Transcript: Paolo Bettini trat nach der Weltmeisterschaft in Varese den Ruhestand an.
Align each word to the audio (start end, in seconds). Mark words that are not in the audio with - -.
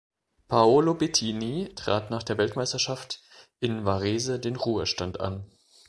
Paolo 0.47 0.95
Bettini 0.95 1.75
trat 1.75 2.09
nach 2.09 2.23
der 2.23 2.39
Weltmeisterschaft 2.39 3.21
in 3.59 3.85
Varese 3.85 4.39
den 4.39 4.55
Ruhestand 4.55 5.19
an. 5.19 5.45